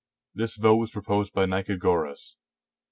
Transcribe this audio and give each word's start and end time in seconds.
This 0.33 0.55
vote 0.55 0.77
was 0.77 0.89
proposed 0.89 1.31
by 1.31 1.45
Nicagoras. 1.45 2.35